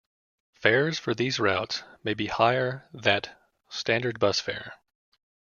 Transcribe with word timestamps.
Fares 0.55 0.97
for 0.97 1.13
these 1.13 1.39
routes 1.39 1.83
may 2.03 2.15
be 2.15 2.25
higher 2.25 2.89
that 2.91 3.39
standard 3.69 4.17
bus 4.19 4.39
fare. 4.39 4.73